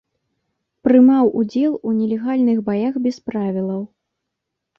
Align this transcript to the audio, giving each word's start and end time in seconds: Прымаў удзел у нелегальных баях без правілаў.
Прымаў 0.87 1.29
удзел 1.41 1.73
у 1.89 1.93
нелегальных 1.99 2.63
баях 2.71 2.93
без 3.05 3.21
правілаў. 3.29 3.81